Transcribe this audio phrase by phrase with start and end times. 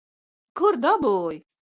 [0.61, 1.39] Kur dabūji?